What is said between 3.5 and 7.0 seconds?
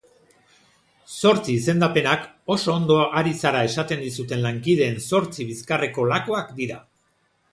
esaten dizuten lankideen zortzi bizkarreko lakoak dira.